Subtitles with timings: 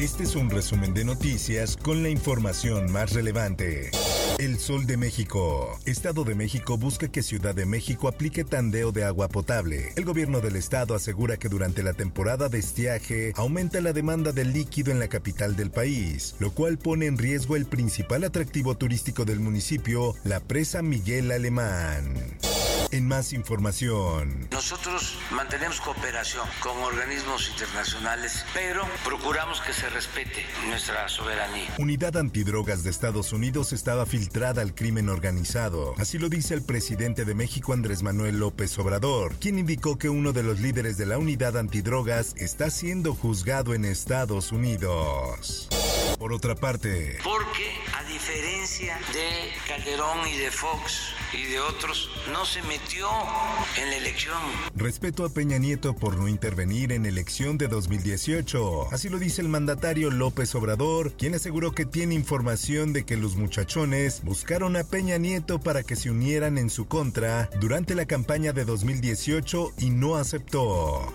[0.00, 3.90] Este es un resumen de noticias con la información más relevante.
[4.38, 5.78] El Sol de México.
[5.84, 9.92] Estado de México busca que Ciudad de México aplique tandeo de agua potable.
[9.96, 14.54] El gobierno del estado asegura que durante la temporada de estiaje aumenta la demanda del
[14.54, 19.26] líquido en la capital del país, lo cual pone en riesgo el principal atractivo turístico
[19.26, 22.38] del municipio, la presa Miguel Alemán.
[22.92, 24.48] En más información.
[24.50, 31.72] Nosotros mantenemos cooperación con organismos internacionales, pero procuramos que se respete nuestra soberanía.
[31.78, 35.94] Unidad Antidrogas de Estados Unidos estaba filtrada al crimen organizado.
[35.98, 40.32] Así lo dice el presidente de México Andrés Manuel López Obrador, quien indicó que uno
[40.32, 45.68] de los líderes de la Unidad Antidrogas está siendo juzgado en Estados Unidos.
[46.20, 52.44] Por otra parte, Porque a diferencia de Calderón y de Fox y de otros, no
[52.44, 53.08] se metió
[53.80, 54.36] en la elección.
[54.74, 58.92] respeto a Peña Nieto por no intervenir en elección de 2018.
[58.92, 63.36] Así lo dice el mandatario López Obrador, quien aseguró que tiene información de que los
[63.36, 68.52] muchachones buscaron a Peña Nieto para que se unieran en su contra durante la campaña
[68.52, 71.14] de 2018 y no aceptó.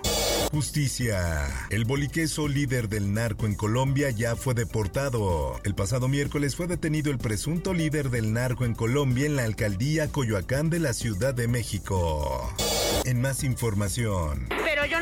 [0.55, 1.67] Justicia.
[1.69, 5.59] El boliqueso líder del narco en Colombia ya fue deportado.
[5.65, 10.07] El pasado miércoles fue detenido el presunto líder del narco en Colombia en la alcaldía
[10.07, 12.53] Coyoacán de la Ciudad de México.
[13.03, 14.47] En más información.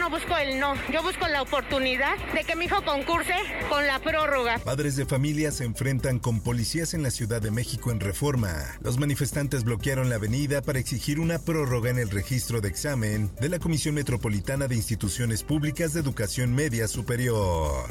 [0.03, 3.35] No busco el no, yo busco la oportunidad de que mi hijo concurse
[3.69, 4.59] con la prórroga.
[4.59, 8.53] Padres de familia se enfrentan con policías en la Ciudad de México en reforma.
[8.81, 13.47] Los manifestantes bloquearon la avenida para exigir una prórroga en el registro de examen de
[13.47, 17.85] la Comisión Metropolitana de Instituciones Públicas de Educación Media Superior.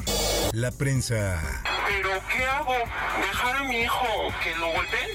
[0.51, 1.41] La prensa.
[1.95, 2.73] ¿Pero qué hago?
[3.21, 4.07] ¿Dejar a mi hijo
[4.43, 5.09] que lo golpeen?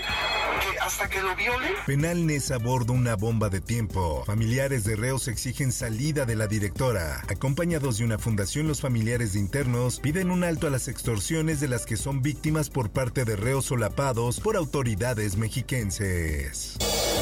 [0.61, 1.73] ¿Que ¿Hasta que lo violen?
[1.87, 4.25] Penal Nesa aborda una bomba de tiempo.
[4.25, 7.23] Familiares de reos exigen salida de la directora.
[7.29, 11.69] Acompañados de una fundación, los familiares de internos piden un alto a las extorsiones de
[11.69, 16.77] las que son víctimas por parte de reos solapados por autoridades mexiquenses.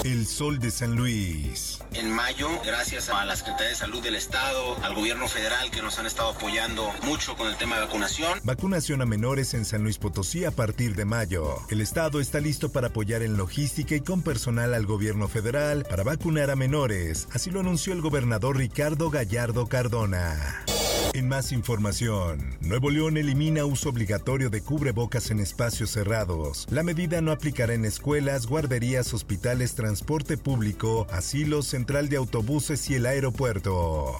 [0.05, 1.79] El Sol de San Luis.
[1.95, 5.99] En mayo, gracias a la Secretaría de Salud del Estado, al gobierno federal que nos
[5.99, 8.39] han estado apoyando mucho con el tema de vacunación.
[8.45, 11.57] Vacunación a menores en San Luis Potosí a partir de mayo.
[11.71, 16.05] El Estado está listo para apoyar en logística y con personal al gobierno federal para
[16.05, 17.29] vacunar a menores.
[17.33, 20.65] Así lo anunció el gobernador Ricardo Gallardo Cardona.
[21.17, 26.67] En más información, Nuevo León elimina uso obligatorio de cubrebocas en espacios cerrados.
[26.71, 32.97] La medida no aplicará en escuelas, guarderías, hospitales, transporte público, asilos, central de autobuses y
[32.97, 34.19] el aeropuerto.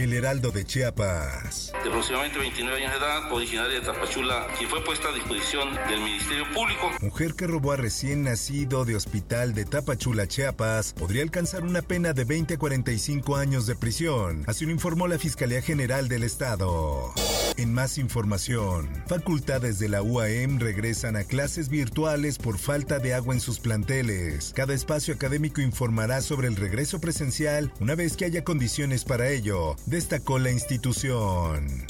[0.00, 1.72] El Heraldo de Chiapas.
[1.84, 6.00] de aproximadamente 29 años de edad, originaria de Tapachula, y fue puesta a disposición del
[6.00, 6.90] Ministerio Público.
[7.02, 12.14] Mujer que robó a recién nacido de hospital de Tapachula, Chiapas, podría alcanzar una pena
[12.14, 14.44] de 20 a 45 años de prisión.
[14.46, 17.12] Así lo informó la Fiscalía General del Estado.
[17.60, 23.34] En más información, facultades de la UAM regresan a clases virtuales por falta de agua
[23.34, 24.54] en sus planteles.
[24.56, 29.76] Cada espacio académico informará sobre el regreso presencial una vez que haya condiciones para ello,
[29.84, 31.84] destacó la institución.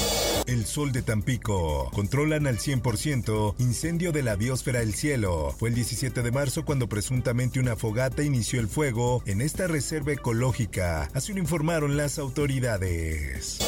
[0.48, 1.88] El Sol de Tampico.
[1.92, 5.54] Controlan al 100% incendio de la biosfera El Cielo.
[5.56, 10.12] Fue el 17 de marzo cuando presuntamente una fogata inició el fuego en esta reserva
[10.12, 11.08] ecológica.
[11.14, 13.60] Así lo informaron las autoridades.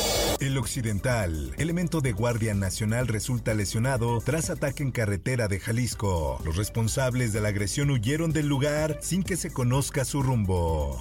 [0.42, 1.54] El Occidental.
[1.56, 6.40] Elemento de Guardia Nacional resulta lesionado tras ataque en carretera de Jalisco.
[6.44, 10.98] Los responsables de la agresión huyeron del lugar sin que se conozca su rumbo.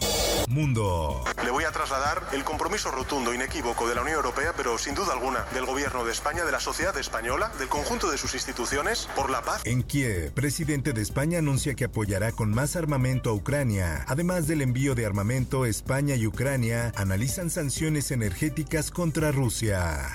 [0.48, 1.24] Mundo.
[1.44, 5.14] Le voy a trasladar el compromiso rotundo, inequívoco de la Unión Europea, pero sin duda
[5.14, 9.30] alguna del Gobierno de España, de la sociedad española, del conjunto de sus instituciones, por
[9.30, 9.62] la paz.
[9.66, 14.06] En Kiev, presidente de España anuncia que apoyará con más armamento a Ucrania.
[14.08, 20.12] Además del envío de armamento, España y Ucrania analizan sanciones energéticas contra Rusia.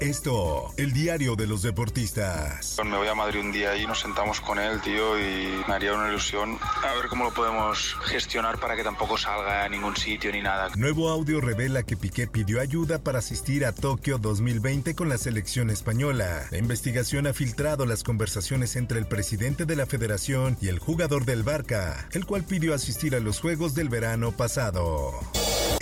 [0.00, 2.76] Esto, el diario de los deportistas.
[2.84, 5.94] Me voy a Madrid un día y nos sentamos con él, tío, y me haría
[5.94, 10.30] una ilusión a ver cómo lo podemos gestionar para que tampoco salga a ningún sitio
[10.32, 10.70] ni nada.
[10.76, 15.70] Nuevo audio revela que Piqué pidió ayuda para asistir a Tokio 2020 con la selección
[15.70, 16.46] española.
[16.50, 21.24] La investigación ha filtrado las conversaciones entre el presidente de la federación y el jugador
[21.24, 25.12] del Barca, el cual pidió asistir a los Juegos del verano pasado.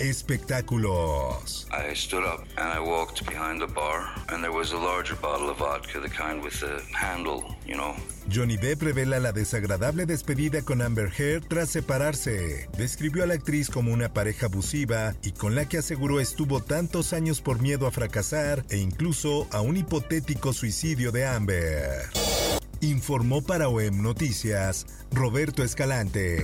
[0.09, 1.67] Espectáculos.
[1.71, 5.49] I stood up and I walked behind the bar, and there was a larger bottle
[5.49, 7.95] of vodka, the kind with the handle, you know.
[8.27, 12.67] Johnny Depp revela la desagradable despedida con Amber Heard tras separarse.
[12.77, 17.13] Describió a la actriz como una pareja abusiva y con la que aseguró estuvo tantos
[17.13, 22.09] años por miedo a fracasar e incluso a un hipotético suicidio de Amber.
[22.81, 26.43] Informó para OEM Noticias Roberto Escalante.